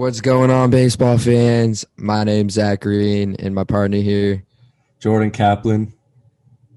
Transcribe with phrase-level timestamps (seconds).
[0.00, 1.84] What's going on, baseball fans?
[1.98, 4.42] My name's Zach Green, and my partner here,
[4.98, 5.92] Jordan Kaplan.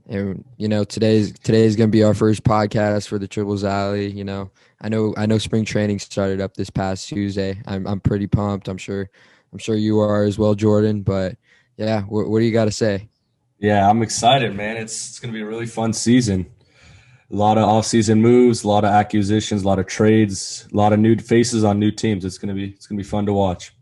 [0.09, 4.11] And you know, today's today's gonna be our first podcast for the Triples Alley.
[4.11, 4.51] You know,
[4.81, 7.61] I know I know spring training started up this past Tuesday.
[7.65, 8.67] I'm I'm pretty pumped.
[8.67, 9.09] I'm sure
[9.53, 11.01] I'm sure you are as well, Jordan.
[11.01, 11.37] But
[11.77, 13.07] yeah, what, what do you got to say?
[13.57, 14.75] Yeah, I'm excited, man.
[14.75, 16.47] It's it's gonna be a really fun season.
[17.33, 20.93] A lot of off-season moves, a lot of acquisitions, a lot of trades, a lot
[20.93, 22.23] of new faces on new teams.
[22.23, 23.73] It's gonna be it's gonna be fun to watch.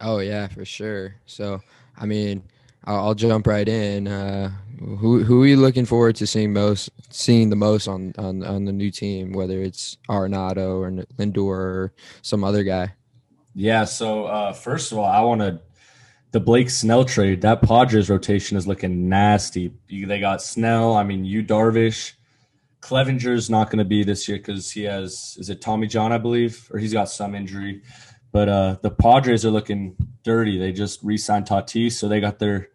[0.00, 1.16] Oh yeah, for sure.
[1.26, 1.60] So
[1.98, 2.44] I mean,
[2.84, 4.06] I'll, I'll jump right in.
[4.06, 8.44] Uh, who who are you looking forward to seeing most seeing the most on on
[8.44, 9.32] on the new team?
[9.32, 11.92] Whether it's Arenado or Lindor or
[12.22, 12.94] some other guy.
[13.54, 13.84] Yeah.
[13.84, 15.60] So uh, first of all, I want to
[16.30, 17.40] the Blake Snell trade.
[17.40, 19.72] That Padres rotation is looking nasty.
[19.88, 20.94] They got Snell.
[20.94, 22.12] I mean, you Darvish.
[22.80, 26.18] Clevinger's not going to be this year because he has is it Tommy John I
[26.18, 27.82] believe or he's got some injury.
[28.32, 30.58] But uh, the Padres are looking dirty.
[30.58, 32.68] They just re-signed Tatis, so they got their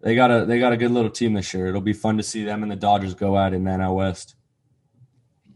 [0.00, 1.66] they got a they got a good little team this year.
[1.66, 4.36] It'll be fun to see them and the Dodgers go at in the NL West.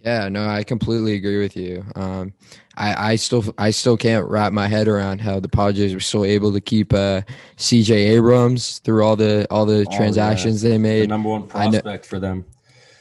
[0.05, 1.85] Yeah, no, I completely agree with you.
[1.95, 2.33] Um,
[2.77, 6.25] I, I still I still can't wrap my head around how the Padres were still
[6.25, 7.23] able to keep uh,
[7.57, 7.95] C.J.
[7.95, 10.71] Abrams through all the all the oh, transactions yeah.
[10.71, 11.03] they made.
[11.03, 12.45] The number one prospect for them.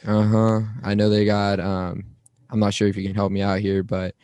[0.06, 0.60] Uh huh.
[0.82, 1.60] I know they got.
[1.60, 2.04] Um,
[2.50, 4.14] I'm not sure if you can help me out here, but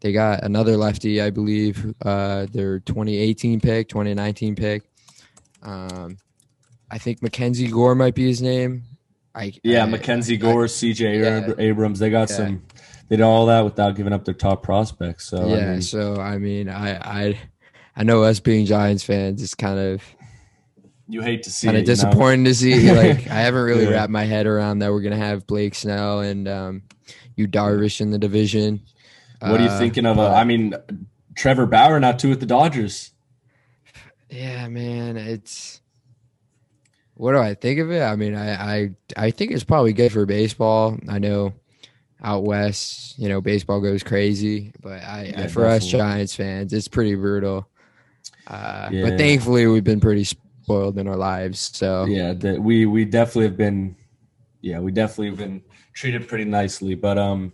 [0.00, 1.94] they got another lefty, I believe.
[2.02, 4.82] Uh, their 2018 pick, 2019 pick.
[5.62, 6.18] Um,
[6.90, 8.84] I think Mackenzie Gore might be his name.
[9.34, 11.98] I, yeah, I, Mackenzie I, Gore, CJ yeah, Abrams.
[11.98, 12.36] They got yeah.
[12.36, 12.62] some.
[13.08, 15.26] They did all that without giving up their top prospects.
[15.26, 17.38] So yeah, I mean, so I mean, I I
[17.96, 20.02] I know us being Giants fans, it's kind of
[21.08, 22.50] you hate to see kind of disappointing know?
[22.50, 22.88] to see.
[22.92, 23.90] Like I haven't really yeah.
[23.90, 26.82] wrapped my head around that we're gonna have Blake Snell and um,
[27.36, 28.82] Yu Darvish in the division.
[29.40, 30.18] What are you uh, thinking of?
[30.18, 30.74] Uh, I mean,
[31.34, 33.12] Trevor Bauer now too with the Dodgers.
[34.28, 35.80] Yeah, man, it's
[37.14, 38.02] what do I think of it?
[38.02, 40.98] I mean, I, I I think it's probably good for baseball.
[41.08, 41.54] I know
[42.22, 45.68] out west, you know, baseball goes crazy, but I, yeah, I for definitely.
[45.68, 47.68] us Giants fans, it's pretty brutal.
[48.46, 49.08] Uh, yeah.
[49.08, 50.24] But thankfully, we've been pretty
[50.68, 51.70] spoiled in our lives.
[51.74, 53.96] So yeah, the, we we definitely have been,
[54.60, 55.62] yeah, we definitely have been
[55.94, 56.94] treated pretty nicely.
[56.94, 57.52] But um,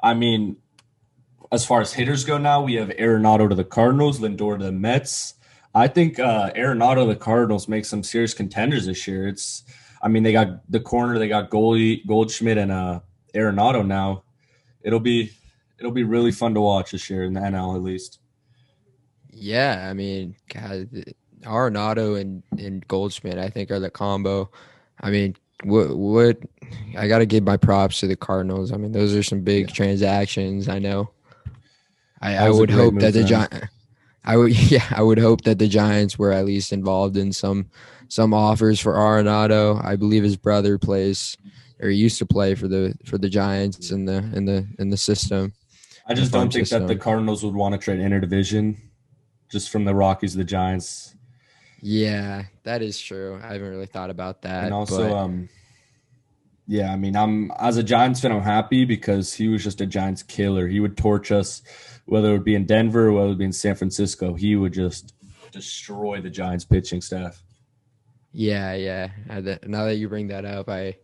[0.00, 0.56] I mean,
[1.50, 4.72] as far as hitters go now, we have Arenado to the Cardinals, Lindor to the
[4.72, 5.34] Mets.
[5.74, 9.26] I think uh, Arenado, the Cardinals, make some serious contenders this year.
[9.26, 9.64] It's,
[10.02, 13.00] I mean, they got the corner, they got Goldie, Goldschmidt, and uh,
[13.34, 14.24] Arenado now.
[14.82, 15.32] It'll be
[15.78, 18.20] it'll be really fun to watch this year in the NL at least.
[19.32, 20.88] Yeah, I mean, God,
[21.42, 24.50] Arenado and and Goldschmidt, I think, are the combo.
[25.00, 26.38] I mean, what what
[26.96, 28.72] I got to give my props to the Cardinals.
[28.72, 29.74] I mean, those are some big yeah.
[29.74, 30.68] transactions.
[30.68, 31.10] I know.
[32.20, 33.66] I, I would hope that the Giants.
[34.24, 37.66] I would yeah, I would hope that the Giants were at least involved in some
[38.08, 39.84] some offers for Arenado.
[39.84, 41.36] I believe his brother plays
[41.80, 44.96] or used to play for the for the Giants in the in the in the
[44.96, 45.52] system.
[46.06, 46.86] I just don't think system.
[46.86, 48.76] that the Cardinals would want to trade interdivision
[49.50, 51.14] just from the Rockies the Giants.
[51.82, 53.38] Yeah, that is true.
[53.42, 54.64] I haven't really thought about that.
[54.64, 55.16] And also, but...
[55.16, 55.48] um,
[56.66, 59.86] yeah, I mean, I'm as a Giants fan, I'm happy because he was just a
[59.86, 60.68] Giants killer.
[60.68, 61.60] He would torch us
[62.06, 64.56] whether it would be in Denver or whether it would be in San Francisco, he
[64.56, 65.14] would just
[65.50, 67.42] destroy the Giants pitching staff.
[68.32, 69.08] Yeah, yeah.
[69.66, 70.96] Now that you bring that up, I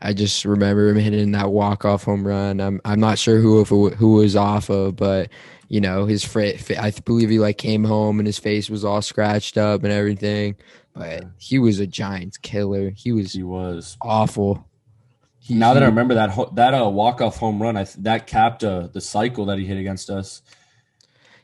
[0.00, 2.60] I just remember him hitting that walk off home run.
[2.60, 5.30] I'm I'm not sure who if who was off of, but
[5.68, 9.56] you know his I believe he like came home and his face was all scratched
[9.56, 10.56] up and everything.
[10.94, 12.90] But he was a Giants killer.
[12.90, 14.66] He was he was awful.
[15.38, 18.64] He, now that I remember that that uh, walk off home run, I that capped
[18.64, 20.42] uh, the cycle that he hit against us.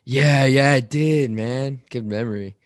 [0.05, 1.81] Yeah, yeah, it did, man.
[1.91, 2.57] Good memory.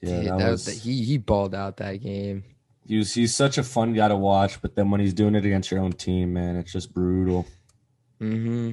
[0.00, 2.44] Yeah, Dude, that, that was, was, he he balled out that game.
[2.86, 5.46] He was he's such a fun guy to watch, but then when he's doing it
[5.46, 7.46] against your own team, man, it's just brutal.
[8.18, 8.72] Hmm.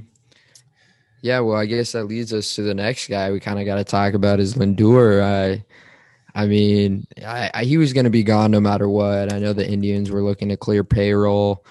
[1.21, 3.75] Yeah, well, I guess that leads us to the next guy we kind of got
[3.75, 5.21] to talk about is Lindor.
[5.21, 5.66] I,
[6.33, 9.33] I mean, I, I he was going to be gone no matter what.
[9.33, 11.66] I know the Indians were looking to clear payroll.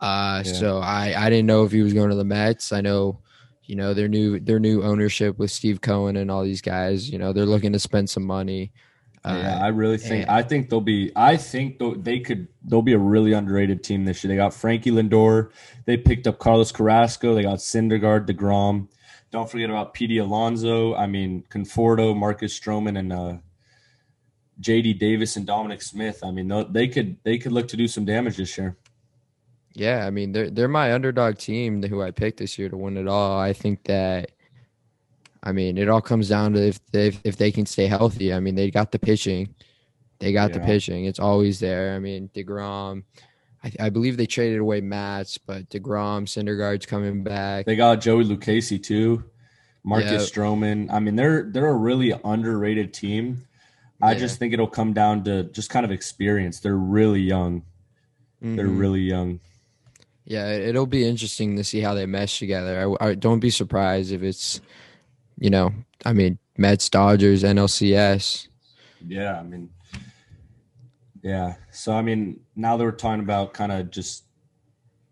[0.00, 0.52] Uh, yeah.
[0.52, 2.72] so I, I didn't know if he was going to the Mets.
[2.72, 3.20] I know,
[3.64, 7.10] you know, their new their new ownership with Steve Cohen and all these guys.
[7.10, 8.72] You know, they're looking to spend some money.
[9.24, 11.12] Yeah, uh, I really think and, I think they'll be.
[11.16, 12.48] I think they could.
[12.64, 14.28] They'll be a really underrated team this year.
[14.28, 15.50] They got Frankie Lindor.
[15.84, 17.34] They picked up Carlos Carrasco.
[17.34, 18.88] They got Syndergaard, Degrom.
[19.30, 20.94] Don't forget about Pete Alonso.
[20.94, 23.36] I mean, Conforto, Marcus Stroman, and uh,
[24.60, 24.94] J.D.
[24.94, 26.20] Davis and Dominic Smith.
[26.24, 28.76] I mean, they could they could look to do some damage this year.
[29.74, 32.96] Yeah, I mean they're they're my underdog team who I picked this year to win
[32.96, 33.38] it all.
[33.38, 34.32] I think that
[35.48, 38.34] I mean, it all comes down to if they if they can stay healthy.
[38.34, 39.54] I mean, they got the pitching,
[40.18, 41.06] they got the pitching.
[41.06, 41.94] It's always there.
[41.96, 43.04] I mean, Degrom.
[43.64, 47.64] I, I believe they traded away Matz, but Degrom, Syndergaard's coming back.
[47.66, 49.24] They got Joey Lucchesi too,
[49.82, 50.18] Marcus Yeah.
[50.18, 50.92] Stroman.
[50.92, 53.46] I mean, they're they're a really underrated team.
[54.02, 54.18] I Yeah.
[54.18, 56.60] just think it'll come down to just kind of experience.
[56.60, 57.62] They're really young.
[58.42, 58.78] They're Mhm.
[58.78, 59.40] really young.
[60.26, 62.94] Yeah, it- it'll be interesting to see how they mesh together.
[63.00, 64.60] I, I don't be surprised if it's,
[65.38, 65.72] you know,
[66.04, 68.48] I mean, Mets, Dodgers, NLCS.
[69.06, 69.70] Yeah, I mean,
[71.22, 71.54] yeah.
[71.70, 74.24] So I mean, now that we're talking about kind of just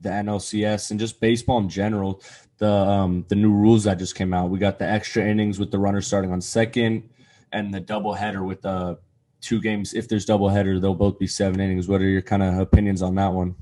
[0.00, 2.23] the NLCS and just baseball in general,
[2.58, 4.50] the um the new rules that just came out.
[4.50, 7.08] We got the extra innings with the runner starting on second,
[7.52, 8.99] and the double header with the
[9.40, 9.94] two games.
[9.94, 11.87] If there's double header, they'll both be seven innings.
[11.88, 13.55] What are your kind of opinions on that one?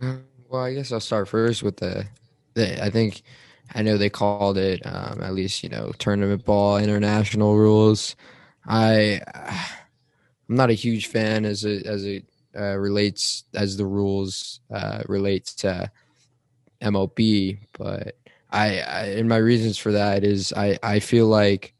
[0.00, 0.16] Uh,
[0.48, 2.06] Well, I guess I'll start first with the,
[2.54, 3.22] the I think
[3.72, 8.16] I know they called it um, at least you know tournament ball international rules.
[8.66, 9.20] I
[10.48, 12.24] I'm not a huge fan as it as it
[12.56, 15.90] uh, relates as the rules uh, relates to
[16.80, 18.16] MLB, but
[18.50, 21.74] I, I and my reasons for that is I I feel like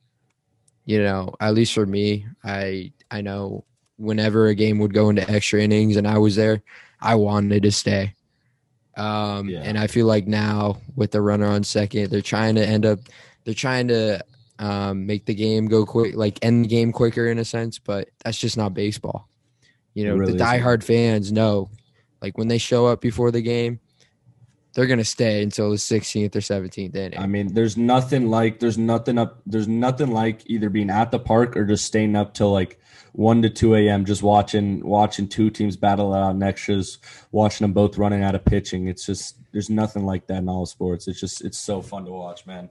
[0.84, 3.64] you know at least for me I I know
[3.96, 6.62] whenever a game would go into extra innings and I was there
[7.00, 8.14] I wanted to stay.
[8.96, 9.62] Um, Yeah.
[9.62, 13.00] And I feel like now with the runner on second, they're trying to end up,
[13.44, 14.24] they're trying to
[14.58, 18.08] um, make the game go quick, like end the game quicker in a sense, but
[18.24, 19.28] that's just not baseball.
[19.94, 20.60] You know, really the isn't.
[20.60, 21.70] diehard fans know,
[22.20, 23.80] like when they show up before the game,
[24.74, 27.18] they're gonna stay until the 16th or 17th inning.
[27.18, 31.18] I mean, there's nothing like there's nothing up there's nothing like either being at the
[31.20, 32.80] park or just staying up till like
[33.14, 34.04] one to two a.m.
[34.04, 36.98] just watching watching two teams battle it out in extras,
[37.30, 38.88] watching them both running out of pitching.
[38.88, 41.06] It's just there's nothing like that in all sports.
[41.06, 42.68] It's just it's so fun to watch, man.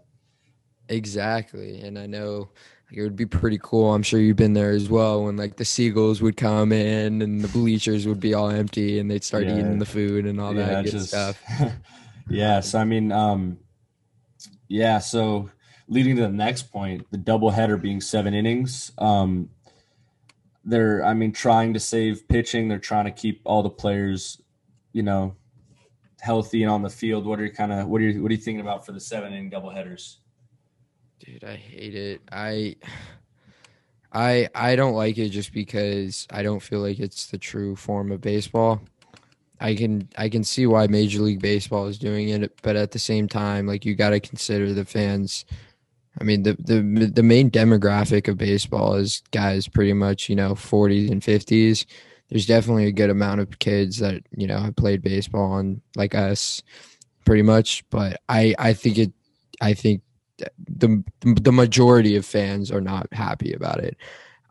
[0.89, 1.79] Exactly.
[1.81, 2.49] And I know
[2.91, 3.93] it would be pretty cool.
[3.93, 7.41] I'm sure you've been there as well when like the seagulls would come in and
[7.41, 9.53] the bleachers would be all empty and they'd start Yeah.
[9.59, 11.41] eating the food and all that it's good stuff.
[12.29, 13.57] yeah, so I mean, um,
[14.67, 15.49] yeah, so
[15.87, 18.91] leading to the next point, the doubleheader being seven innings.
[18.97, 19.49] Um,
[20.63, 22.67] they're, I mean, trying to save pitching.
[22.67, 24.41] They're trying to keep all the players,
[24.91, 25.35] you know,
[26.21, 27.25] healthy and on the field.
[27.25, 28.99] What are you kind of, what are you, what are you thinking about for the
[28.99, 30.17] seven inning doubleheaders?
[31.19, 32.21] Dude, I hate it.
[32.31, 32.75] I
[34.11, 38.11] I I don't like it just because I don't feel like it's the true form
[38.11, 38.81] of baseball.
[39.59, 42.99] I can I can see why Major League Baseball is doing it, but at the
[42.99, 45.45] same time, like you got to consider the fans.
[46.19, 50.53] I mean, the the the main demographic of baseball is guys pretty much you know
[50.53, 51.85] 40s and 50s.
[52.29, 56.15] There's definitely a good amount of kids that you know have played baseball and like
[56.15, 56.61] us,
[57.25, 57.83] pretty much.
[57.89, 59.13] But I I think it
[59.61, 60.01] I think
[60.37, 63.97] the the majority of fans are not happy about it.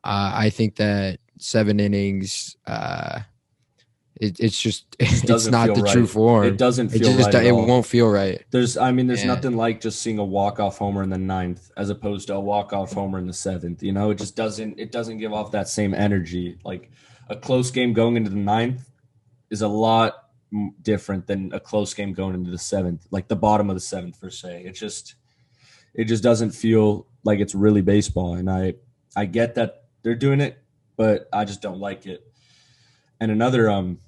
[0.05, 3.21] Uh, I think that seven innings, uh,
[4.21, 5.93] it, it's just it's doesn't the right.
[5.93, 6.45] true form.
[6.47, 8.43] It doesn't It feel just right it won't feel right.
[8.51, 9.35] There's, I mean, there's Yeah.
[9.35, 12.41] nothing like just seeing a walk off homer in the ninth as opposed to a
[12.41, 13.83] walk off homer in the seventh.
[13.83, 16.59] You know, it just doesn't, it doesn't give off that same energy.
[16.65, 16.91] Like
[17.29, 18.89] a close game going into the ninth
[19.51, 20.15] is a lot
[20.83, 24.21] different than a close game going into the seventh, like the bottom of the seventh
[24.21, 24.65] per se.
[24.67, 25.15] It just,
[25.95, 28.35] it just doesn't feel like it's really baseball.
[28.35, 28.75] And I,
[29.17, 30.59] I get that they're doing it,
[30.97, 32.27] but I just don't like it.
[33.23, 33.99] And another, um,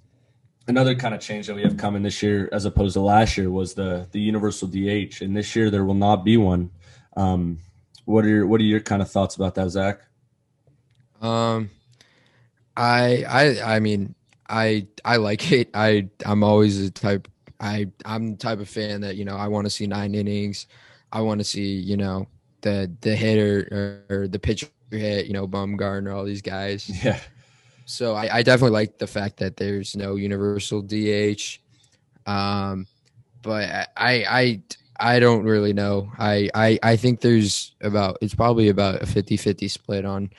[0.66, 3.50] another kind of change that we have coming this year as opposed to last year
[3.50, 6.70] was the the universal DH and this year there will not be one
[7.16, 7.58] um
[8.06, 10.00] what are your what are your kind of thoughts about that Zach
[11.20, 11.70] Um,
[12.76, 14.14] I I I mean
[14.48, 15.70] I I like it.
[15.74, 17.28] I I'm always the type
[17.60, 20.66] I I'm the type of fan that you know I want to see nine innings.
[21.12, 22.26] I want to see you know
[22.62, 25.26] the the hitter or, or the pitcher hit.
[25.26, 26.90] You know Bumgarner, all these guys.
[27.04, 27.20] yeah
[27.84, 31.58] So I, I definitely like the fact that there's no universal DH.
[32.26, 32.86] Um,
[33.42, 34.62] but I, I
[34.98, 36.10] I don't really know.
[36.18, 40.30] I, I I think there's about it's probably about a 50-50 split on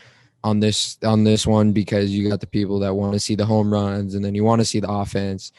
[0.43, 3.45] on this on this one because you got the people that want to see the
[3.45, 5.51] home runs and then you want to see the offense,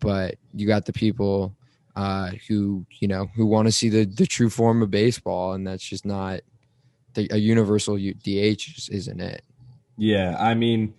[0.00, 1.54] but you got the people
[1.96, 5.66] uh, who you know who want to see the the true form of baseball and
[5.66, 6.40] that's just not
[7.14, 9.42] the, a universal DH isn't it.
[9.98, 10.94] yeah I mean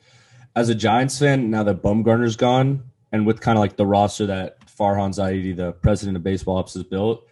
[0.56, 4.28] as a Giants fan now that Bumgarner's gone and with kind of like the roster
[4.28, 7.28] that Farhan Zaidi the president of baseball ops has built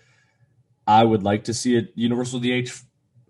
[0.87, 2.69] I would like to see a universal DH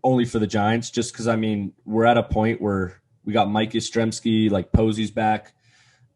[0.03, 3.50] only for the Giants just because I mean we're at a point where we got
[3.50, 5.53] Mike Yastrzemski like Posey's back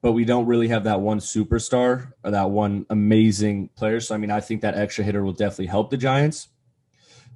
[0.05, 4.00] but we don't really have that one superstar or that one amazing player.
[4.00, 6.48] So I mean, I think that extra hitter will definitely help the Giants.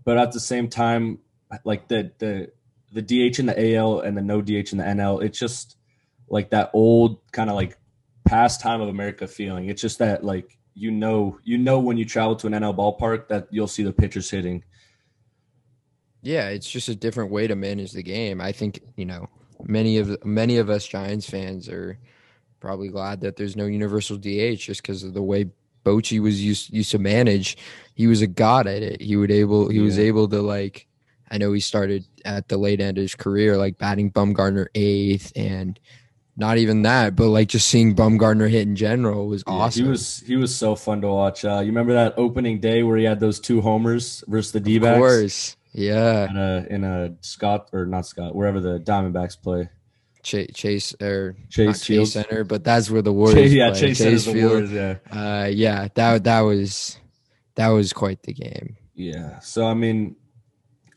[0.05, 1.17] but at the same time,
[1.63, 2.51] like the the
[2.93, 5.77] the DH in the AL and the no DH in the NL, it's just
[6.29, 7.77] like that old kind of like
[8.25, 9.69] past time of America feeling.
[9.69, 13.27] It's just that like you know you know when you travel to an NL ballpark
[13.27, 14.63] that you'll see the pitchers hitting.
[16.21, 18.41] Yeah, it's just a different way to manage the game.
[18.41, 19.27] I think you know
[19.63, 21.97] many of many of us Giants fans are
[22.59, 25.49] probably glad that there's no universal DH just because of the way
[25.85, 27.57] Bochy was used used to manage.
[27.95, 29.01] He was a god at it.
[29.01, 29.83] He would able he yeah.
[29.83, 30.87] was able to like.
[31.31, 35.31] I know he started at the late end of his career, like batting Bumgarner eighth,
[35.35, 35.79] and
[36.39, 39.83] not even that, but like just seeing Bumgarner hit in general was yeah, awesome.
[39.83, 41.43] He was he was so fun to watch.
[41.43, 44.95] Uh, you remember that opening day where he had those two homers versus the D-backs?
[44.95, 46.29] Of course, yeah.
[46.29, 49.69] In a in a Scott or not Scott, wherever the Diamondbacks play.
[50.23, 53.53] Chase, Chase or Chase, Chase Center, but that's where the Warriors.
[53.53, 53.79] yeah, play.
[53.79, 54.51] Chase, Chase Field.
[54.51, 55.87] Warriors, yeah, uh, yeah.
[55.95, 56.97] That that was
[57.55, 58.77] that was quite the game.
[58.95, 59.39] Yeah.
[59.39, 60.15] So I mean,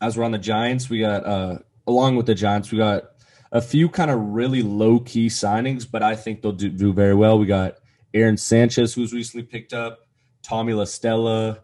[0.01, 3.12] as we're on the Giants, we got uh along with the Giants, we got
[3.53, 7.15] a few kind of really low key signings, but I think they'll do, do very
[7.15, 7.39] well.
[7.39, 7.77] We got
[8.13, 9.99] Aaron Sanchez, who's recently picked up,
[10.41, 11.59] Tommy La Stella,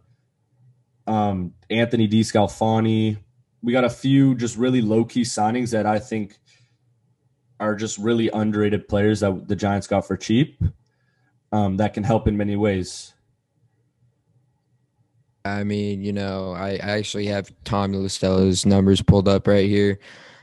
[1.07, 3.17] um, Anthony DeSclafani.
[3.61, 6.37] We got a few just really low key signings that I think
[7.59, 10.61] are just really underrated players that the Giants got for cheap
[11.51, 13.13] um, that can help in many ways.
[15.45, 19.99] I mean, you know, I, actually have Tommy La Stella's numbers pulled up right here.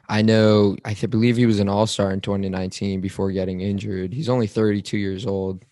[0.09, 4.13] I know, I th- believe he was an all star in 2019 before getting injured.
[4.13, 5.65] He's only 32 years old.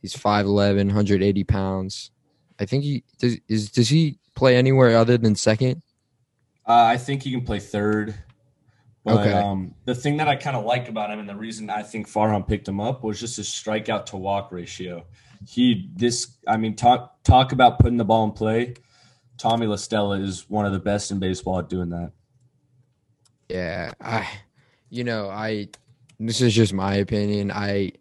[0.00, 2.10] He's 5'11, 180 pounds.
[2.58, 3.38] I think he does.
[3.48, 5.82] Is does he play anywhere other than second?
[6.66, 8.14] Uh, I think he can play third.
[9.04, 9.32] But okay.
[9.32, 12.08] um, the thing that I kind of like about him, and the reason I think
[12.08, 15.04] Farhan picked him up, was just his strikeout to walk ratio.
[15.48, 18.74] He this, I mean, talk talk about putting the ball in play.
[19.38, 22.12] Tommy La Stella is one of the best in baseball at doing that.
[23.52, 24.28] Yeah, I,
[24.90, 25.68] you know, I.
[26.18, 27.50] This is just my opinion.
[27.50, 27.92] I,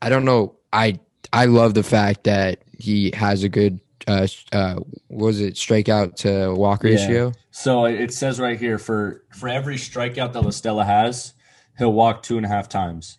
[0.00, 0.54] I don't know.
[0.72, 1.00] I
[1.32, 4.76] I love the fact that he has a good uh, uh,
[5.08, 7.28] was it strikeout to walk ratio?
[7.28, 7.32] Yeah.
[7.50, 11.34] So it says right here for for every strikeout that La Stella has,
[11.78, 13.18] he'll walk two and a half times.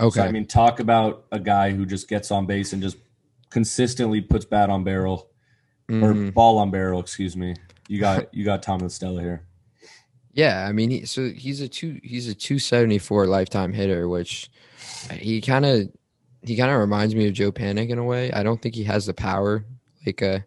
[0.00, 0.20] Okay.
[0.20, 2.96] So, I mean, talk about a guy who just gets on base and just
[3.50, 5.30] consistently puts bat on barrel
[5.88, 6.02] mm.
[6.02, 7.00] or ball on barrel.
[7.00, 7.54] Excuse me.
[7.88, 9.46] You got you got Tom La Stella here.
[10.34, 14.08] Yeah, I mean, he, so he's a two he's a two seventy four lifetime hitter,
[14.08, 14.50] which
[15.12, 15.88] he kind of
[16.42, 18.32] he kind of reminds me of Joe Panik in a way.
[18.32, 19.64] I don't think he has the power
[20.04, 20.44] like a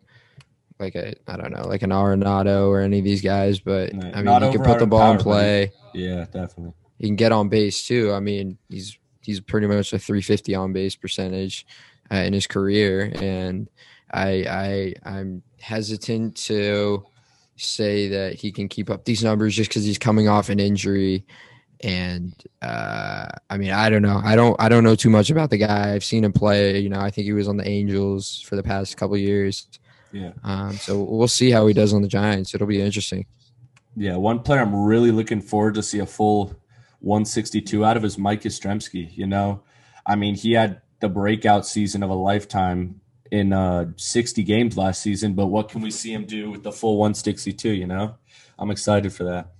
[0.77, 4.11] like a I don't know like an Arenado or any of these guys, but no,
[4.13, 5.71] I mean he can put the ball in play.
[5.93, 6.73] Yeah, definitely.
[6.99, 8.11] He can get on base too.
[8.11, 11.65] I mean he's he's pretty much a 350 on base percentage
[12.11, 13.69] uh, in his career, and
[14.11, 17.05] I I I'm hesitant to
[17.57, 21.25] say that he can keep up these numbers just because he's coming off an injury
[21.81, 24.19] and uh, I mean, I don't know.
[24.23, 24.55] I don't.
[24.59, 25.93] I don't know too much about the guy.
[25.93, 26.79] I've seen him play.
[26.79, 29.67] You know, I think he was on the Angels for the past couple years.
[30.11, 30.31] Yeah.
[30.43, 32.55] Um, so we'll see how he does on the Giants.
[32.55, 33.25] It'll be interesting.
[33.95, 36.55] Yeah, one player I'm really looking forward to see a full
[36.99, 39.15] 162 out of is Mike Yastrzemski.
[39.15, 39.63] You know,
[40.05, 45.01] I mean, he had the breakout season of a lifetime in uh, 60 games last
[45.01, 47.69] season, but what can we see him do with the full 162?
[47.69, 48.15] You know,
[48.57, 49.51] I'm excited for that.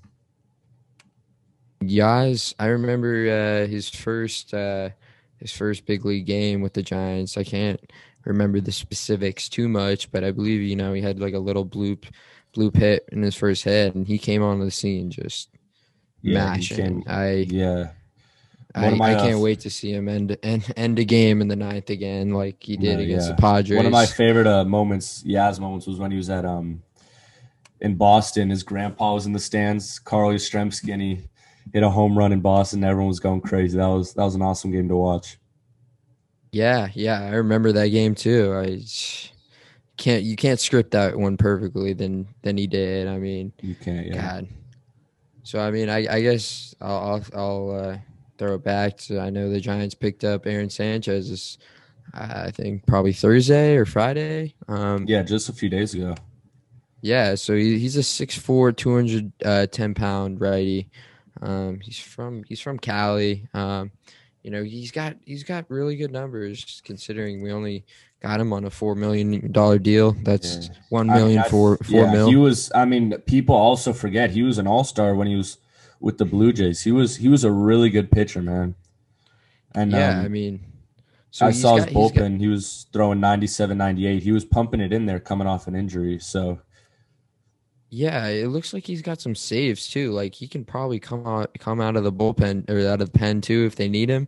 [1.83, 4.89] Yaz, I remember uh, his first uh,
[5.38, 7.38] his first big league game with the Giants.
[7.38, 7.79] I can't
[8.25, 11.65] remember the specifics too much, but I believe you know he had like a little
[11.65, 12.05] bloop
[12.55, 15.50] bloop hit in his first hit, and he came onto the scene just
[16.21, 17.03] yeah, mashing.
[17.07, 17.91] I yeah.
[18.77, 21.48] I, my, I, can't uh, wait to see him end, end end a game in
[21.48, 23.36] the ninth again, like he did against yeah.
[23.36, 23.77] the Padres.
[23.77, 26.81] One of my favorite uh, moments, Yaz moments, was when he was at um
[27.81, 28.50] in Boston.
[28.50, 31.22] His grandpa was in the stands, Carl Yastrzemski, and he
[31.74, 32.84] hit a home run in Boston.
[32.84, 33.77] Everyone was going crazy.
[33.77, 35.38] That was that was an awesome game to watch.
[36.51, 38.53] Yeah, yeah, I remember that game too.
[38.55, 38.81] I
[39.98, 43.07] can't you can't script that one perfectly than than he did.
[43.07, 44.07] I mean, you can't.
[44.07, 44.22] Yeah.
[44.22, 44.48] God.
[45.43, 47.98] So I mean, I, I guess I'll I'll, I'll uh,
[48.38, 49.20] throw it back to.
[49.20, 51.29] I know the Giants picked up Aaron Sanchez.
[51.29, 51.58] This,
[52.13, 54.56] I think probably Thursday or Friday.
[54.67, 56.15] Um, yeah, just a few days ago.
[57.01, 60.89] Yeah, so he, he's a 6'4", 210 uh, pound righty.
[61.41, 63.48] Um, he's from he's from Cali.
[63.53, 63.91] Um,
[64.44, 67.86] you know, he's got he's got really good numbers considering we only
[68.22, 70.13] got him on a four million dollar deal.
[70.24, 70.75] That's yeah.
[70.89, 72.29] one million I mean, for four yeah, mil.
[72.29, 72.72] He was.
[72.74, 75.58] I mean, people also forget he was an all star when he was
[76.00, 76.82] with the Blue Jays.
[76.82, 78.75] He was he was a really good pitcher, man.
[79.75, 80.60] And yeah, um, I mean,
[81.32, 82.34] so I saw got, his bullpen.
[82.34, 84.24] Got, he was throwing 97, 98.
[84.24, 86.20] He was pumping it in there coming off an injury.
[86.20, 86.60] So
[87.89, 90.12] Yeah, it looks like he's got some saves too.
[90.12, 93.20] Like he can probably come out come out of the bullpen or out of the
[93.20, 94.27] pen too if they need him.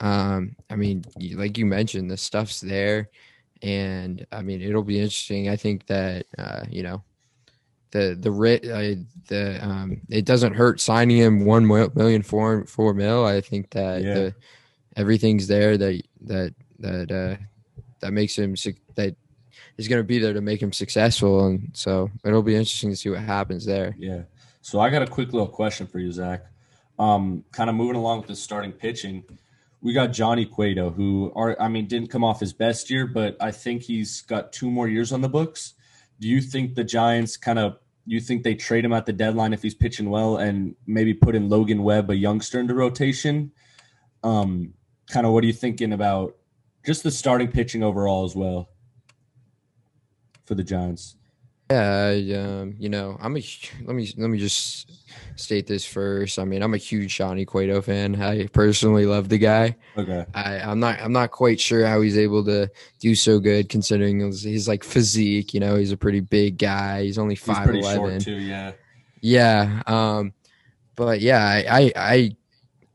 [0.00, 1.04] Um, I mean,
[1.34, 3.10] like you mentioned, the stuff's there,
[3.62, 5.48] and I mean it'll be interesting.
[5.48, 7.02] I think that uh, you know
[7.92, 12.92] the the rate uh, the um, it doesn't hurt signing him one million four four
[12.92, 13.24] mil.
[13.24, 14.14] I think that yeah.
[14.14, 14.34] the,
[14.96, 17.42] everything's there that that that uh,
[18.00, 18.54] that makes him
[18.96, 19.14] that
[19.78, 22.96] is going to be there to make him successful, and so it'll be interesting to
[22.96, 23.94] see what happens there.
[23.98, 24.22] Yeah.
[24.60, 26.44] So I got a quick little question for you, Zach.
[26.98, 29.24] Um, kind of moving along with the starting pitching,
[29.82, 33.36] we got Johnny Cueto, who are I mean didn't come off his best year, but
[33.40, 35.74] I think he's got two more years on the books.
[36.20, 39.52] Do you think the Giants kind of you think they trade him at the deadline
[39.52, 43.52] if he's pitching well and maybe put in Logan Webb, a youngster, into rotation?
[44.24, 44.74] Um,
[45.08, 46.36] kind of what are you thinking about
[46.84, 48.68] just the starting pitching overall as well
[50.44, 51.16] for the Giants?
[51.72, 53.42] Yeah, um, you know, I'm a
[53.84, 54.90] let me let me just
[55.36, 56.38] state this first.
[56.38, 58.20] I mean, I'm a huge Johnny Cueto fan.
[58.20, 59.76] I personally love the guy.
[59.96, 60.26] Okay.
[60.34, 64.20] I, I'm not I'm not quite sure how he's able to do so good considering
[64.20, 65.54] his, his like physique.
[65.54, 67.04] You know, he's a pretty big guy.
[67.04, 68.20] He's only five eleven.
[68.20, 68.72] Too, yeah.
[69.22, 69.82] Yeah.
[69.86, 70.34] Um,
[70.94, 72.36] but yeah, I, I I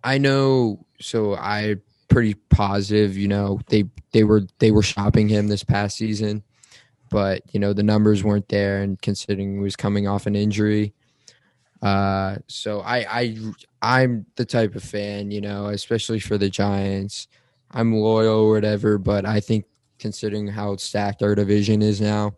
[0.03, 0.85] I know.
[0.99, 1.77] So I
[2.09, 3.17] pretty positive.
[3.17, 6.43] You know, they they were they were shopping him this past season
[7.09, 10.93] but you know the numbers weren't there, and considering he was coming off an injury,
[11.81, 13.37] uh, so I I
[13.81, 17.27] I'm the type of fan, you know, especially for the Giants.
[17.71, 19.65] I'm loyal or whatever, but I think
[19.99, 22.33] considering how stacked our division is now,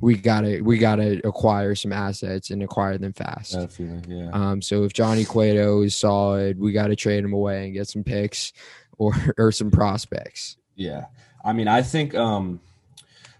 [0.00, 3.52] we gotta we gotta acquire some assets and acquire them fast.
[3.52, 4.30] Definitely, yeah.
[4.32, 7.88] Um, so if Johnny Cueto is solid, we got to trade him away and get
[7.88, 8.52] some picks
[8.98, 10.56] or or some prospects.
[10.74, 11.06] Yeah,
[11.44, 12.60] I mean, I think um,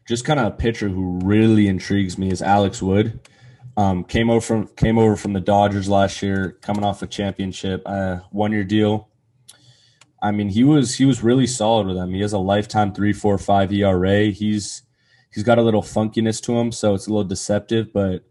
[0.07, 3.21] just kind of a pitcher who really intrigues me is Alex Wood.
[3.77, 7.83] Um, came over from came over from the Dodgers last year, coming off a championship,
[7.87, 9.09] uh, one year deal.
[10.23, 12.13] I mean, he was he was really solid with them.
[12.13, 14.27] He has a lifetime three, four, five ERA.
[14.27, 14.83] He's
[15.33, 17.93] he's got a little funkiness to him, so it's a little deceptive.
[17.93, 18.25] But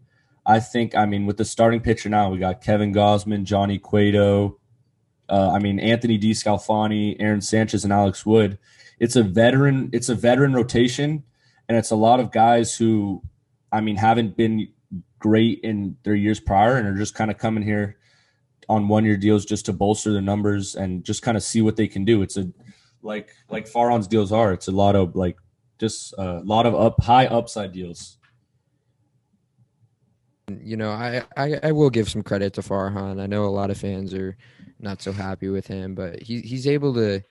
[0.46, 4.58] I think, I mean, with the starting pitcher now, we got Kevin Gausman, Johnny Cueto.
[5.28, 8.58] Uh, I mean, Anthony DeSclafani, Aaron Sanchez, and Alex Wood.
[9.00, 9.90] It's a veteran.
[9.92, 11.24] It's a veteran rotation
[11.72, 13.22] and it's a lot of guys who,
[13.72, 14.68] I mean, haven't been
[15.18, 17.96] great in their years prior and are just kind of coming here
[18.68, 21.76] on one year deals just to bolster their numbers and just kind of see what
[21.76, 22.20] they can do.
[22.20, 22.52] It's a
[23.00, 24.52] like like Farhan's deals are.
[24.52, 25.38] It's a lot of like
[25.78, 28.18] just a lot of up high upside deals.
[30.62, 33.18] You know, I, I I will give some credit to Farhan.
[33.18, 34.36] I know a lot of fans are
[34.78, 37.22] not so happy with him, but he he's able to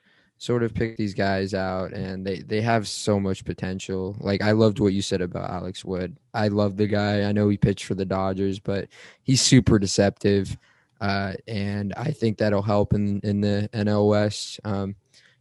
[0.42, 4.52] sort of pick these guys out and they they have so much potential like i
[4.52, 7.86] loved what you said about alex wood i love the guy i know he pitched
[7.86, 8.88] for the dodgers but
[9.22, 10.58] he's super deceptive
[11.00, 14.96] uh, and i think that'll help in in the nl west um,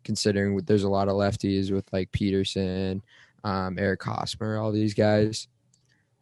[0.04, 3.02] considering there's a lot of lefties with like peterson
[3.42, 5.48] um, eric hosmer all these guys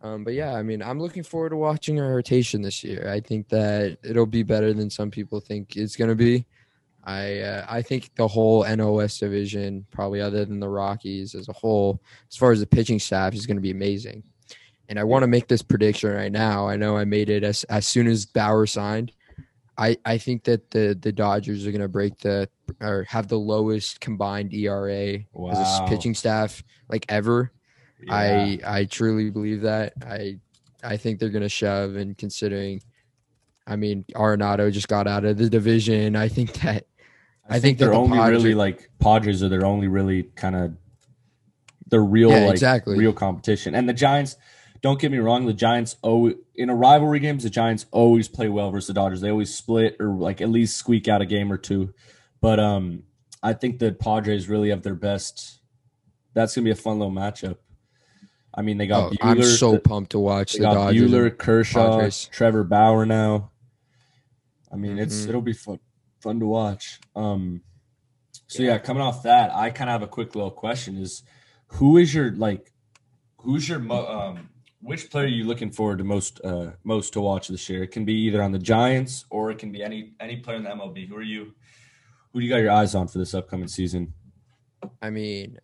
[0.00, 3.10] um, but yeah, I mean, I'm looking forward to watching our rotation this year.
[3.12, 6.46] I think that it'll be better than some people think it's going to be.
[7.08, 11.48] I uh, I think the whole NL West division, probably other than the Rockies as
[11.48, 14.24] a whole, as far as the pitching staff, is going to be amazing.
[14.90, 16.68] And I want to make this prediction right now.
[16.68, 19.12] I know I made it as as soon as Bauer signed.
[19.78, 22.46] I, I think that the the Dodgers are going to break the
[22.82, 25.52] or have the lowest combined ERA wow.
[25.52, 27.52] as a pitching staff like ever.
[28.02, 28.14] Yeah.
[28.14, 29.94] I I truly believe that.
[30.06, 30.40] I
[30.84, 32.82] I think they're going to shove and considering
[33.66, 36.16] I mean, Arenado just got out of the division.
[36.16, 36.86] I think that
[37.48, 40.54] I, think, think they're the only Padres, really like Padres are their only really kind
[40.54, 40.76] of
[41.87, 42.98] the real yeah, like exactly.
[42.98, 43.74] real competition.
[43.74, 44.37] And the Giants,
[44.82, 48.48] don't get me wrong, the Giants oh in a rivalry games, the Giants always play
[48.48, 49.20] well versus the Dodgers.
[49.20, 51.94] They always split or like at least squeak out a game or two.
[52.40, 53.04] But um
[53.42, 55.61] I think the Padres really have their best.
[56.34, 57.56] That's gonna be a fun little matchup.
[58.54, 59.04] I mean, they got.
[59.04, 60.54] Oh, Buehler, I'm so pumped to watch.
[60.54, 62.28] They the got Dodgers Buehler, Kershaw, Padres.
[62.32, 63.52] Trevor Bauer now.
[64.72, 65.00] I mean, mm-hmm.
[65.00, 65.78] it's it'll be fun
[66.20, 67.00] fun to watch.
[67.16, 67.62] Um,
[68.46, 68.72] so yeah.
[68.72, 71.22] yeah, coming off that, I kind of have a quick little question: Is
[71.68, 72.72] who is your like,
[73.38, 74.48] who's your um,
[74.81, 77.83] which player are you looking forward to most uh, most to watch this year?
[77.83, 80.64] It can be either on the Giants or it can be any any player in
[80.64, 81.09] the MLB.
[81.09, 81.54] Who are you?
[82.33, 84.12] Who do you got your eyes on for this upcoming season?
[85.02, 85.59] I mean,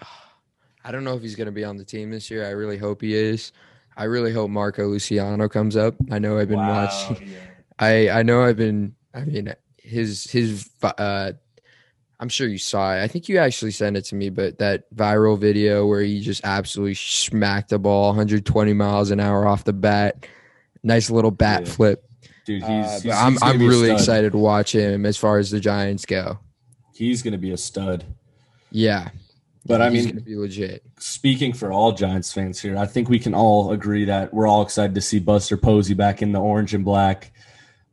[0.84, 2.46] I don't know if he's going to be on the team this year.
[2.46, 3.52] I really hope he is.
[3.96, 5.94] I really hope Marco Luciano comes up.
[6.10, 7.28] I know I've been wow, watching.
[7.28, 7.38] Yeah.
[7.78, 8.94] I I know I've been.
[9.14, 9.54] I mean,
[9.88, 11.32] his his uh
[12.20, 13.02] I'm sure you saw it.
[13.02, 16.44] I think you actually sent it to me, but that viral video where he just
[16.44, 20.26] absolutely smacked the ball 120 miles an hour off the bat.
[20.82, 21.72] Nice little bat Yeah.
[21.72, 22.04] flip.
[22.44, 25.38] Dude, he's, Uh, he's but I'm he's I'm really excited to watch him as far
[25.38, 26.40] as the Giants go.
[26.92, 28.04] He's going to be a stud.
[28.72, 29.10] Yeah.
[29.64, 30.82] But I mean- gonna be legit.
[30.98, 34.62] Speaking for all Giants fans here, I think we can all agree that we're all
[34.62, 37.30] excited to see Buster Posey back in the orange and black.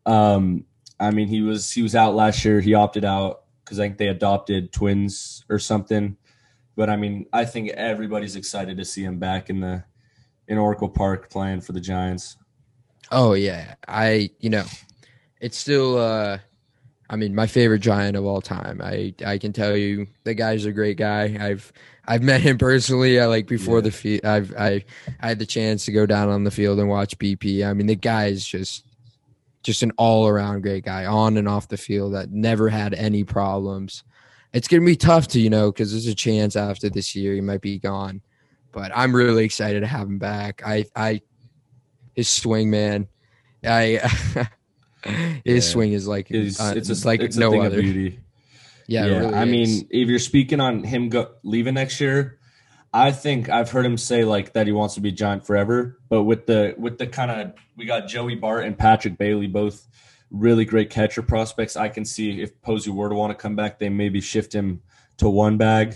[0.07, 0.65] Um,
[0.99, 2.61] I mean, he was he was out last year.
[2.61, 6.17] He opted out because I think they adopted twins or something.
[6.75, 9.83] But I mean, I think everybody's excited to see him back in the
[10.47, 12.37] in Oracle Park playing for the Giants.
[13.11, 14.65] Oh yeah, I you know,
[15.41, 16.37] it's still uh,
[17.09, 18.81] I mean my favorite giant of all time.
[18.83, 21.37] I I can tell you the guy's a great guy.
[21.39, 21.71] I've
[22.07, 23.19] I've met him personally.
[23.19, 23.81] I like before Yeah.
[23.81, 24.25] the field.
[24.25, 24.83] I've I
[25.21, 27.65] I had the chance to go down on the field and watch BP.
[27.67, 28.84] I mean the guy is just
[29.65, 33.23] just an all around great guy on and off the field that never had any
[33.23, 34.03] problems.
[34.53, 37.41] It's gonna be tough to you know because there's a chance after this year he
[37.41, 38.21] might be gone,
[38.71, 40.61] but I'm really excited to have him back.
[40.65, 41.21] I I
[42.15, 43.07] his swing man,
[43.65, 43.99] I
[45.43, 45.71] his Yeah.
[45.73, 47.81] swing is like It's, uh, it's, a, like it's a no other.
[47.81, 48.19] beauty.
[48.87, 49.49] Yeah, it really I is.
[49.51, 52.37] mean, if you're speaking on him go, leaving next year,
[52.95, 55.99] I think I've heard him say like that he wants to be giant forever.
[56.07, 59.85] But with the with the kind of we got Joey Bart and Patrick Bailey, both
[60.31, 61.75] really great catcher prospects.
[61.75, 64.81] I can see if Posey were to want to come back, they maybe shift him
[65.17, 65.95] to one bag,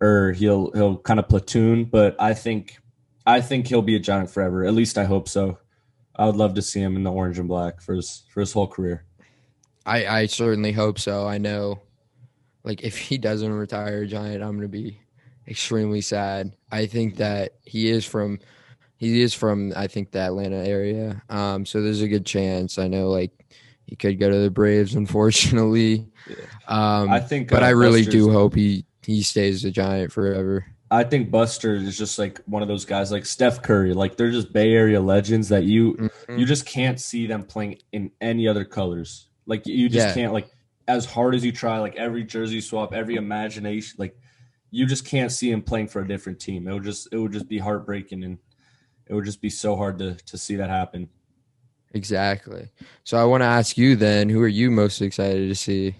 [0.00, 1.84] or he'll he'll kind of platoon.
[1.84, 2.76] But I think
[3.24, 4.64] I think he'll be a giant forever.
[4.64, 5.58] At least I hope so.
[6.16, 8.52] I would love to see him in the orange and black for his for his
[8.52, 9.04] whole career.
[9.86, 11.24] I I certainly hope so.
[11.24, 11.82] I know,
[12.64, 15.01] like if he doesn't retire a giant, I'm gonna be
[15.48, 16.54] extremely sad.
[16.70, 18.38] I think that he is from
[18.96, 21.22] he is from I think the Atlanta area.
[21.28, 22.78] Um, so there's a good chance.
[22.78, 23.32] I know like
[23.86, 24.94] he could go to the Braves,
[25.42, 26.06] unfortunately.
[26.68, 30.12] Um, I think, but uh, I really Buster's- do hope he he stays a giant
[30.12, 30.64] forever.
[30.90, 33.94] I think Buster is just like one of those guys like Steph Curry.
[33.94, 36.38] Like they're just Bay Area legends that you Mhm.
[36.38, 39.28] you just can't see them playing in any other colors.
[39.46, 40.14] Like you just Yeah.
[40.14, 40.48] can't like
[40.86, 44.14] as hard as you try, like every jersey swap, every imagination, like
[44.72, 46.66] you just can't see him playing for a different team.
[46.66, 48.38] It would just it would just be heartbreaking and
[49.06, 51.08] it would just be so hard to to see that happen.
[51.94, 52.70] Exactly.
[53.04, 55.94] So I want to ask you then, who are you most excited to see?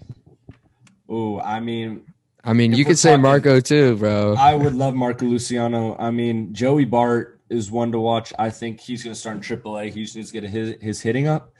[1.07, 2.01] Oh, I mean,
[2.43, 4.33] I mean, you could say talking- Marco too, bro.
[4.37, 5.95] I would love Marco Luciano.
[5.99, 8.33] I mean, Joey Bart is one to watch.
[8.39, 9.93] I think he's going to start in AAA.
[9.93, 11.53] He just needs to get his his hitting up.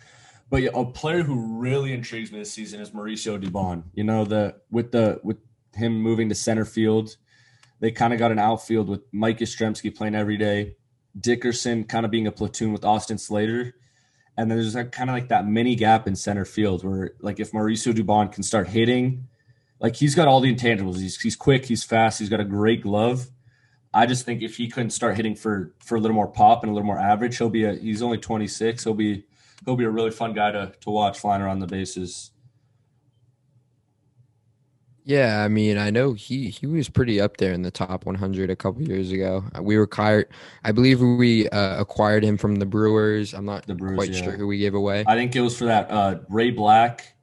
[0.50, 3.84] But yeah, a player who really intrigues me this season is Mauricio Dubon.
[3.94, 5.38] You know, the with the with
[5.76, 7.18] him moving to center field,
[7.80, 10.76] they kind of got an outfield with Mike Yastrzemski playing every day,
[11.20, 13.76] Dickerson kind of being a platoon with Austin Slater.
[14.36, 17.40] And then there's like, kind of like that mini gap in center field where, like,
[17.40, 19.28] if Mauricio Dubon can start hitting,
[19.84, 21.00] like he's got all the intangibles.
[21.00, 23.28] He's he's quick, he's fast, he's got a great glove.
[23.94, 26.72] I just think if he couldn't start hitting for for a little more pop and
[26.72, 28.84] a little more average, he'll be a he's only 26.
[28.84, 29.26] He'll be
[29.66, 32.32] he'll be a really fun guy to to watch flying around the bases.
[35.06, 38.50] Yeah, I mean, I know he he was pretty up there in the top 100
[38.50, 39.44] a couple years ago.
[39.58, 40.28] Uh, We acquired,
[40.64, 43.34] I believe we uh, acquired him from the Brewers.
[43.34, 44.24] I'm not The Brewers, quite yeah.
[44.24, 45.04] sure who we gave away.
[45.06, 47.16] I think it was for that uh, Ray Black,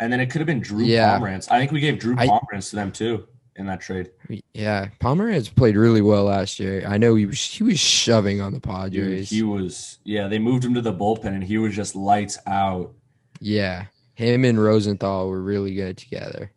[0.00, 1.18] and then it could have been Drew Yeah.
[1.18, 1.50] Pomeranz.
[1.50, 2.26] I think we gave Drew I-
[2.60, 3.26] to them too
[3.56, 4.10] in that trade.
[4.52, 6.84] Yeah, Pomeranz played really well last year.
[6.86, 9.30] I know he was he was shoving on the Dude, Padres.
[9.30, 10.28] he was yeah.
[10.28, 12.92] They moved him to the bullpen, and he was just lights out.
[13.40, 16.52] yeah, him and Rosenthal were really good together.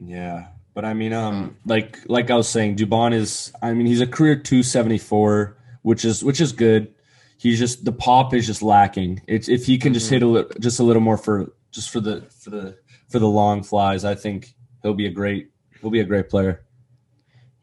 [0.00, 0.46] Yeah.
[0.74, 3.52] But I mean, um, like like I was saying, Dubon is.
[3.60, 6.94] I mean, he's a career two seventy four, which is which is good.
[7.38, 9.20] He's just the pop is just lacking.
[9.26, 10.12] It's if he can just Mhm.
[10.12, 12.76] hit a little, just a little more for just for the for the
[13.08, 14.04] for the long flies.
[14.04, 16.62] I think he'll be a great he'll be a great player.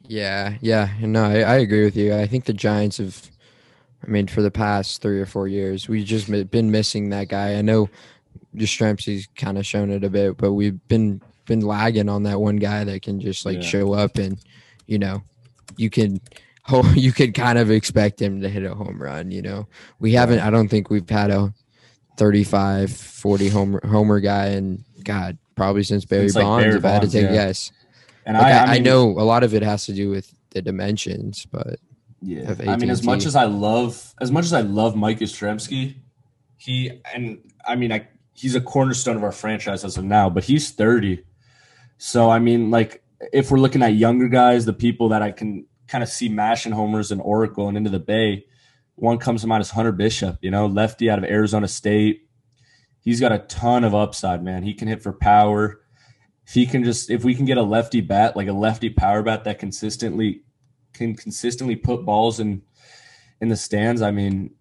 [0.10, 2.16] Yeah, yeah, no, I, I agree with you.
[2.16, 3.30] I think the Giants have,
[4.06, 7.56] I mean, for the past three or four years, we've just been missing that guy.
[7.56, 7.90] I know
[8.56, 12.58] Yastrzemski's kind of shown it a bit, but we've been been lagging on that one
[12.58, 13.68] guy that can just like Yeah.
[13.68, 14.38] show up and,
[14.86, 15.24] you know,
[15.78, 16.22] you can.
[16.70, 19.32] Oh, you could kind of expect him to hit a home run.
[19.32, 20.42] You know, we haven't.
[20.42, 21.54] I don't think we've had a
[22.18, 26.66] 35, 40 homer homer guy, and God, probably since Barry Since, like, Bonds.
[26.66, 27.32] Barry if I had to take yeah.
[27.32, 27.72] guess,
[28.26, 30.62] And like, I, I, I, know a lot of it has to do with the
[30.62, 31.80] dimensions, but
[32.22, 35.96] Yeah, I mean, as much as I love, as much as I love Mike Yastrzemski,
[36.58, 40.30] he and I mean, I he's a cornerstone of our franchise as of now.
[40.30, 41.24] But he's thirty,
[41.98, 45.66] so I mean, like if we're looking at younger guys, the people that I can
[45.88, 48.46] kind of see mashing homers in Oracle and into the Bay,
[48.96, 50.38] one comes to mind is Hunter Bishop.
[50.42, 52.28] You know, lefty out of Arizona State.
[53.00, 54.64] He's got a ton of upside, man.
[54.64, 55.82] He can hit for power.
[56.46, 59.24] if he can just if we can get a lefty bat like a lefty power
[59.24, 60.42] bat that consistently
[60.94, 62.64] can consistently put balls in
[63.40, 64.52] in the stands, I mean,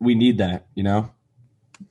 [0.00, 1.10] we need that, you know.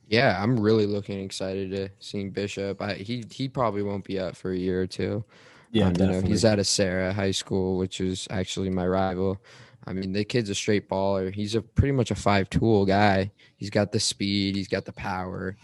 [0.08, 2.80] Yeah, I'm really looking excited to seeing Bishop.
[2.80, 5.24] I, he he probably won't be up for a year or two.
[5.70, 9.38] Yeah, Um, you know, he's out of Serra High School, which is actually my rival.
[9.86, 11.32] I mean, the kid's a straight baller.
[11.32, 13.32] He's a pretty much a five tool guy.
[13.56, 15.56] He's got the speed, he's got the power.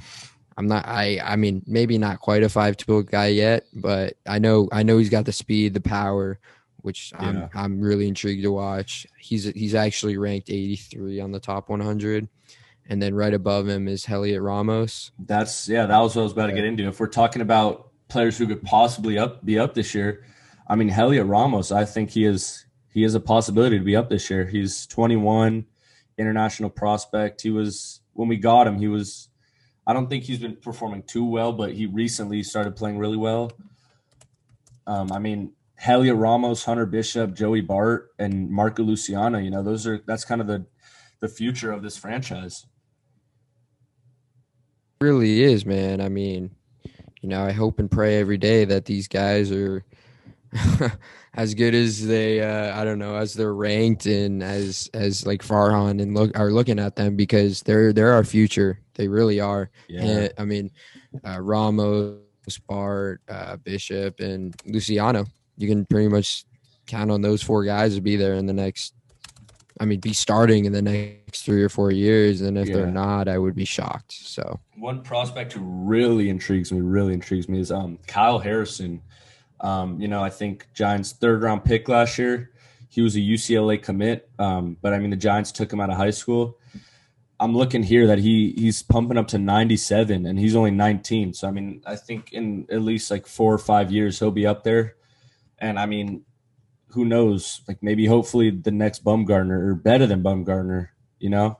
[0.56, 4.38] I'm not I I mean, maybe not quite a five tool guy yet, but I
[4.38, 6.38] know I know he's got the speed, the power,
[6.82, 7.28] which Yeah.
[7.28, 9.06] I'm I'm really intrigued to watch.
[9.18, 12.28] He's he's actually ranked 83 on the top 100.
[12.88, 15.10] And then right above him is Heliot Ramos.
[15.18, 16.86] That's yeah, that was what I was about to get into.
[16.86, 20.24] If we're talking about players who could possibly up be up this year,
[20.68, 24.10] I mean Heliot Ramos, I think he is he is a possibility to be up
[24.10, 24.46] this year.
[24.46, 25.66] He's 21,
[26.18, 27.42] international prospect.
[27.42, 29.28] He was when we got him, he was
[29.86, 33.52] I don't think he's been performing too well, but he recently started playing really well.
[34.86, 39.86] Um, I mean, Heliot Ramos, Hunter Bishop, Joey Bart, and Marco Luciano, you know, those
[39.86, 40.66] are that's kind of the
[41.20, 42.66] the future of this franchise.
[45.00, 46.00] Really is, man.
[46.00, 46.50] I mean,
[47.20, 49.84] you know, I hope and pray every day that these guys are
[51.34, 55.42] as good as they uh I don't know, as they're ranked and as as like
[55.42, 58.80] Farhan and look are looking at them because they're they're our future.
[58.94, 59.70] They really are.
[59.88, 60.02] Yeah.
[60.02, 60.70] And, I mean,
[61.26, 62.18] uh, Ramos,
[62.68, 65.26] Bart, uh, Bishop, and Luciano.
[65.56, 66.44] You can pretty much
[66.86, 68.94] count on those four guys to be there in the next.
[69.80, 72.76] I mean, be starting in the next three or four years, and if Yeah.
[72.76, 74.12] they're not, I would be shocked.
[74.12, 74.60] So.
[74.76, 79.02] One prospect who really intrigues me, really intrigues me, is um, Kyle Harrison.
[79.60, 82.50] Um, you know, I think Giants' third round pick last year.
[82.88, 85.96] He was a UCLA commit, um, but I mean, the Giants took him out of
[85.96, 86.58] high school.
[87.40, 91.34] I'm looking here that he he's pumping up to 97, and he's only 19.
[91.34, 94.46] So I mean, I think in at least like four or five years he'll be
[94.46, 94.94] up there.
[95.58, 96.22] And I mean,
[96.94, 97.60] who knows?
[97.68, 100.88] Like maybe, hopefully, the next Bumgarner or better than Bumgarner.
[101.18, 101.58] You know?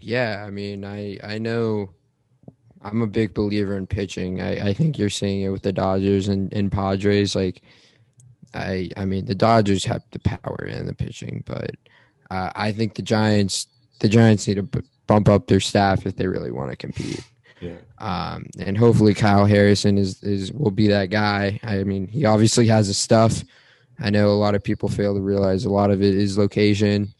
[0.00, 1.90] Yeah, I mean, I I know
[2.82, 4.40] I'm a big believer in pitching.
[4.40, 7.34] I, I think you're seeing it with the Dodgers and, and Padres.
[7.34, 7.62] Like,
[8.54, 11.72] I I mean, the Dodgers have the power and the pitching, but
[12.30, 13.66] uh, I think the Giants
[14.00, 17.24] the Giants need to b- bump up their staff if they really want to compete.
[17.60, 17.78] Yeah.
[17.98, 21.58] Um, and hopefully Kyle Harrison is is will be that guy.
[21.62, 23.42] I mean, he obviously has the stuff.
[24.00, 27.14] I know a lot of people fail to realize a lot of it is location,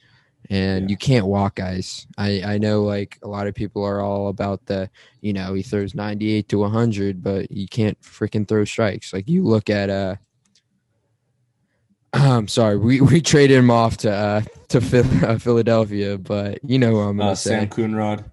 [0.51, 0.93] and Yeah.
[0.93, 2.07] you can't walk guys.
[2.19, 5.63] I I know like a lot of people are all about the you know he
[5.63, 9.13] throws ninety eight to hundred, but you can't freaking throw strikes.
[9.13, 10.17] Like you look at uh.
[12.13, 14.79] I'm sorry, we, we traded him off to uh, to
[15.29, 17.51] uh, Philadelphia, but you know what I'm gonna Uh, say.
[17.51, 18.25] Sam Coonrod.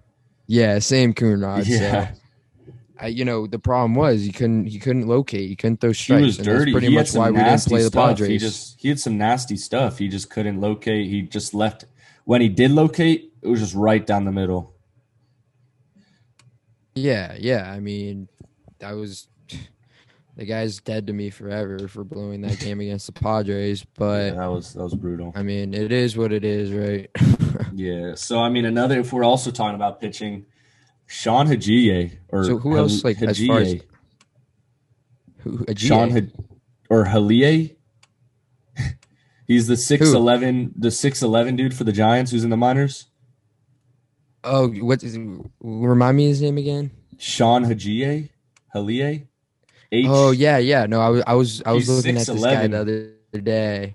[0.46, 1.66] Yeah, same Coonrod.
[1.66, 2.08] Yeah.
[2.12, 2.20] So,
[3.00, 5.48] I, you know, the problem was he couldn't he couldn't locate.
[5.48, 6.20] He couldn't throw strikes.
[6.20, 6.72] He was and that's dirty.
[6.72, 7.90] pretty he much why we didn't play the.
[7.90, 8.28] Padres.
[8.28, 9.98] He just he had some nasty stuff.
[9.98, 11.08] He just couldn't locate.
[11.08, 11.86] He just left.
[12.24, 14.74] When he did locate, it was just right down the middle.
[16.94, 17.70] yeah, yeah.
[17.70, 18.28] I mean,
[18.78, 19.26] that was
[20.36, 23.84] the guy's dead to me forever for blowing that game against the Padres.
[23.96, 25.32] But Yeah, that was that was brutal.
[25.34, 27.10] I mean, it is what it is, right?
[27.76, 28.14] Yeah.
[28.14, 29.00] So I mean, another.
[29.00, 30.46] If we're also talking about pitching,
[31.06, 33.76] Sean Hjelle or So who else, like, as far as-
[35.38, 36.10] Who- Sean?
[36.10, 36.32] Had,
[36.90, 37.76] or Halie?
[39.46, 43.06] He's the six eleven, the six eleven dude for the Giants, who's in the minors.
[44.42, 45.18] Oh, what is?
[45.60, 46.90] Remind me his name again.
[47.18, 48.30] Sean Hjelle,
[48.74, 49.26] Halie.
[49.92, 50.06] H.
[50.08, 50.86] Oh yeah, yeah.
[50.86, 53.94] No, I was I was I was looking at this guy the other day.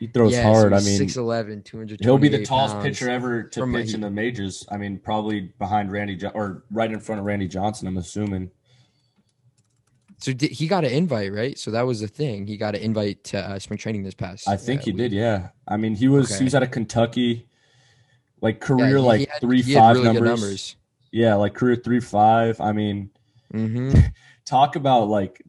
[0.00, 0.72] He throws yeah, hard.
[0.72, 4.00] So I mean, 6'11", 228 He'll be the tallest pitcher ever to a- pitch in
[4.00, 4.66] the majors.
[4.72, 7.86] I mean, probably behind Randy jo- or right in front of Randy Johnson.
[7.86, 8.50] I'm assuming.
[10.18, 11.58] So did, he got an invite, right?
[11.58, 12.46] So that was the thing.
[12.46, 14.48] He got an invite to uh, spring training this past.
[14.48, 14.98] I think uh, he week.
[14.98, 15.12] did.
[15.12, 15.48] Yeah.
[15.68, 17.46] I mean, he was he was out of Kentucky,
[18.40, 20.24] like Yeah, career he- like he had- three five really numbers.
[20.40, 20.76] numbers.
[21.12, 22.60] Yeah, like career three five.
[22.60, 23.10] I mean,
[23.52, 23.92] hmm
[24.44, 25.42] talk about like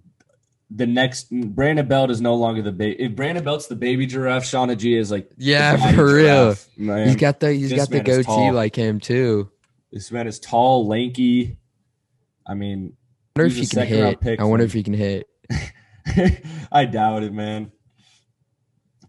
[0.74, 3.02] the next Brandon Belt is no longer the baby.
[3.04, 6.56] If Brandon Belt's the baby giraffe, Shauna G is like Yeah, for real.
[6.78, 9.52] Man, He's got the he's this got the goatee like him too.
[9.92, 11.58] this man is tall, lanky.
[12.48, 12.94] I mean,
[13.36, 14.22] I wonder if he can hit.
[14.22, 15.28] pick I wonder if he can hit.
[16.72, 17.72] I doubt it, man.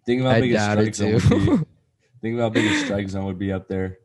[0.05, 1.65] Think about I big a doubt strike zone would be.
[2.23, 3.99] Think about how big a strike zone would be up there.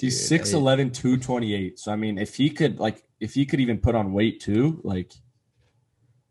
[0.00, 1.78] He's Dude, I- 6'11", 228.
[1.78, 4.80] So I mean, if he could like, if he could even put on weight too,
[4.84, 5.12] like,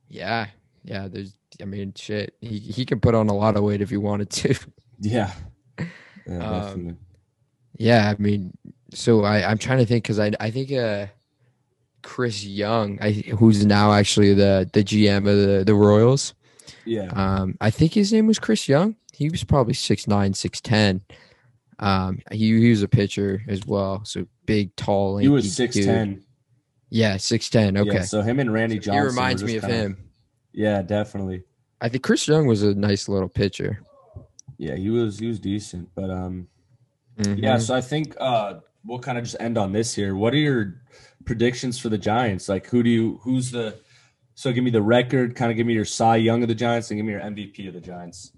[0.09, 0.47] yeah,
[0.83, 1.07] yeah.
[1.07, 1.35] There's.
[1.61, 2.35] I mean, shit.
[2.41, 4.55] He he can put on a lot of weight if he wanted to.
[4.99, 5.31] yeah,
[5.79, 5.85] yeah,
[6.27, 6.95] Um, definitely.
[7.77, 8.57] Yeah, I mean,
[8.93, 11.07] so I I'm trying to think because I I think uh
[12.03, 16.33] Chris Young, I, who's now actually the the GM of the the Royals.
[16.85, 17.09] Yeah.
[17.13, 18.95] Um, I think his name was Chris Young.
[19.13, 21.01] He was probably six nine, six ten.
[21.79, 25.17] Um, he, he was a pitcher as well, so big, tall.
[25.17, 26.23] he was six ten.
[26.89, 27.75] Yeah, six ten.
[27.77, 28.93] Okay, Yeah, so him and Randy Johnson.
[28.93, 29.97] he reminds me of kinda- him.
[30.53, 31.43] Yeah, definitely.
[31.81, 33.79] I think Chris Young was a nice little pitcher.
[34.57, 36.47] Yeah, he was he was decent, but um,
[37.19, 37.41] Mhm.
[37.41, 37.57] yeah.
[37.57, 40.15] So I think uh, we'll kind of just end on this here.
[40.15, 40.81] What are your
[41.25, 42.47] predictions for the Giants?
[42.47, 43.19] Like, who do you?
[43.23, 43.75] Who's the?
[44.35, 45.35] So give me the record.
[45.35, 47.67] Kind of give me your Cy Young of the Giants, and give me your MVP
[47.67, 48.31] of the Giants.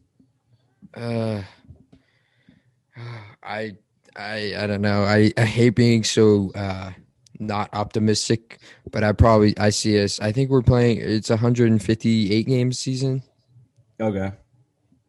[0.95, 1.43] Uh,
[3.43, 3.75] I
[4.15, 5.03] I I don't know.
[5.03, 6.91] I, I hate being so uh
[7.39, 8.59] not optimistic,
[8.91, 10.19] but I probably I see us.
[10.19, 10.99] I think we're playing.
[11.01, 13.23] It's a 158 game season.
[13.99, 14.31] Okay.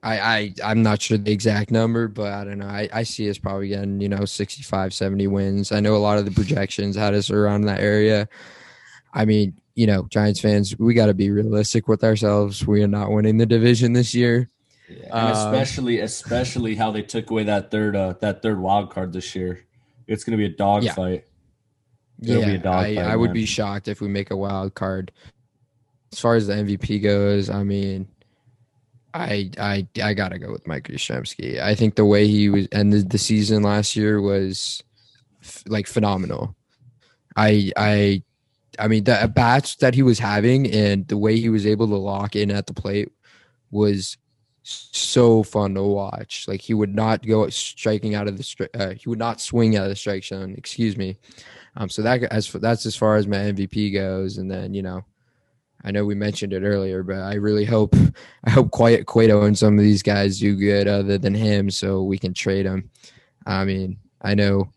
[0.02, 2.66] I, I I'm not sure the exact number, but I don't know.
[2.66, 5.72] I, I see us probably getting, you know, 65, 70 wins.
[5.72, 8.28] I know a lot of the projections had us around that area.
[9.12, 12.66] I mean, you know, Giants fans, we got to be realistic with ourselves.
[12.66, 14.50] We are not winning the division this year.
[14.88, 18.90] Yeah, Um, and especially especially how they took away that third uh, that third wild
[18.90, 19.64] card this year.
[20.06, 21.24] It's going to be a dogfight.
[21.26, 21.27] Yeah,
[22.22, 25.12] It'll a I, I would be shocked if we make a wild card.
[26.12, 28.08] As far as the MVP goes, I mean,
[29.14, 31.60] I I I gotta go with Mike Yastrzemski.
[31.60, 34.82] I think the way he was ended the season last year was
[35.42, 36.56] f- like phenomenal.
[37.36, 38.22] I I
[38.78, 41.88] I mean the at bats that he was having and the way he was able
[41.88, 43.10] to lock in at the plate
[43.70, 44.16] was
[44.68, 46.46] so fun to watch.
[46.46, 49.76] Like he would not go striking out of the stri- uh, he would not swing
[49.76, 50.54] out of the strike zone.
[50.56, 51.16] Excuse me.
[51.76, 55.04] Um, so that as that's as far as my MVP goes, and then you know,
[55.84, 57.94] I know we mentioned it earlier, but I really hope
[58.44, 62.02] I hope Quiet Cueto and some of these guys do good other than him, so
[62.02, 62.90] we can trade him.
[63.46, 64.72] I mean, I know,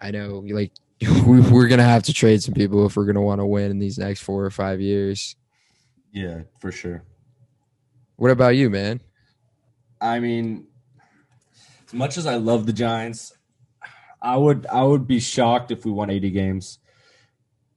[0.00, 3.40] I know, like we, we're gonna have to trade some people if we're gonna want
[3.40, 5.36] to win in these next four or five years.
[6.12, 7.04] Yeah, for sure.
[8.16, 9.00] What about you, man?
[10.02, 10.66] I mean,
[11.86, 13.32] as much as I love the Giants,
[14.20, 16.78] I would I would be shocked if we won 80 games.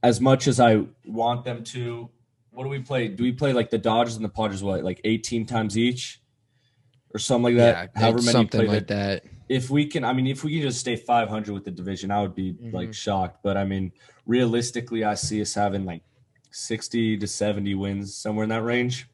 [0.01, 2.09] As much as I want them to,
[2.51, 3.07] what do we play?
[3.07, 4.63] Do we play like the Dodgers and the Padres?
[4.63, 6.21] What like 18 times each,
[7.13, 7.91] or something like that?
[7.95, 9.23] yeah, However many something play like that.
[9.23, 9.31] that.
[9.47, 12.21] If we can, I mean, if we can just stay 500 with the division, I
[12.23, 12.73] would be Mhm.
[12.73, 13.41] like shocked.
[13.43, 13.91] But I mean,
[14.25, 16.01] realistically, I see us having like
[16.51, 19.07] 60 to 70 wins somewhere in that range.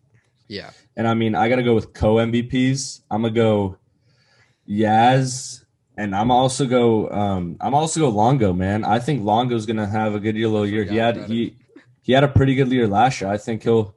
[0.52, 3.02] Yeah, And I mean, I got to go with co MVPs.
[3.10, 3.78] I'm gonna go
[4.68, 5.64] Yaz,
[5.98, 7.10] and I'm also go.
[7.10, 8.84] Um, I'm also go Longo, man.
[8.84, 10.84] I think Longo's gonna have a good year, little year.
[10.84, 11.56] He had he
[12.02, 13.30] he had a pretty good year last year.
[13.30, 13.96] I think he'll.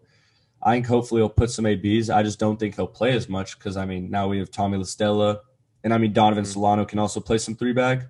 [0.62, 2.08] I think hopefully he'll put some ABs.
[2.08, 4.78] I just don't think he'll play as much because I mean now we have Tommy
[4.78, 5.40] La Stella,
[5.82, 6.52] and I mean Donovan Mhm.
[6.52, 8.06] Solano can also play some three bag.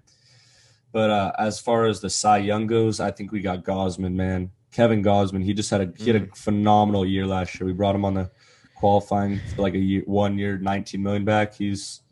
[0.93, 4.51] But uh, as far as the Cy Young goes, I think we got Gausman, man.
[4.75, 6.33] Kevin Gausman, he just had a he had a mm-hmm.
[6.33, 7.67] phenomenal year last year.
[7.67, 8.29] We brought him on the
[8.75, 11.55] qualifying for like a year, one year, nineteen million back.
[11.55, 12.03] He's,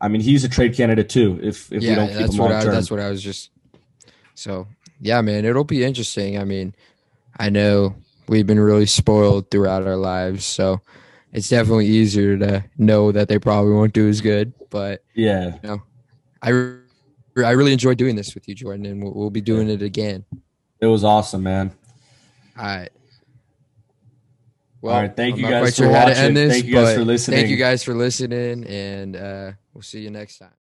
[0.00, 1.40] I mean, he's a trade candidate too.
[1.42, 3.50] If if we don't keep that's him I, term, that's what I was just.
[4.36, 4.68] So
[5.00, 6.38] yeah, man, it'll be interesting.
[6.38, 6.72] I mean,
[7.36, 7.96] I know
[8.28, 10.80] we've been really spoiled throughout our lives, so
[11.32, 14.52] it's definitely easier to know that they probably won't do as good.
[14.70, 15.56] But yeah,
[16.40, 19.68] I, re- I really enjoyed doing this with you, Jordan, and we'll, we'll be doing
[19.68, 20.24] it again.
[20.82, 21.70] It was awesome, man.
[22.58, 22.90] All right.
[24.80, 26.24] Well, All right, thank I'm you guys for sure how to watching.
[26.24, 27.38] end this, Thank you guys for listening.
[27.38, 30.52] Thank you guys for listening, and uh, we'll see you next time.